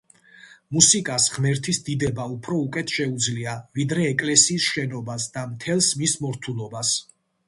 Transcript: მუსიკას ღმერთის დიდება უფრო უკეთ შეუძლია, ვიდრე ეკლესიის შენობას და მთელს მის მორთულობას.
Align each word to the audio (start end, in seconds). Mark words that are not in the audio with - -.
მუსიკას 0.75 1.25
ღმერთის 1.33 1.79
დიდება 1.89 2.23
უფრო 2.35 2.57
უკეთ 2.61 2.93
შეუძლია, 2.93 3.53
ვიდრე 3.81 4.07
ეკლესიის 4.13 4.71
შენობას 4.71 5.29
და 5.37 5.45
მთელს 5.53 5.91
მის 6.01 6.17
მორთულობას. 6.25 6.95